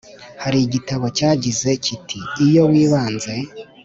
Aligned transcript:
Hari 0.43 0.57
igitabo 0.65 1.05
cyagize 1.17 1.69
kiti 1.83 2.19
iyo 2.45 2.63
wibanze 2.71 3.33